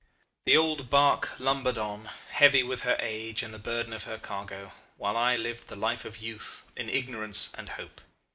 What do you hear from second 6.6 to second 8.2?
in ignorance and hope.